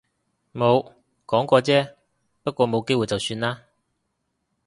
[0.51, 0.95] 冇，
[1.27, 1.93] 講過啫。
[2.41, 3.59] 不過冇機會就算喇